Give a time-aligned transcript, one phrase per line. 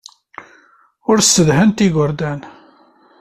[1.09, 2.39] Ur ssedhant igerdan.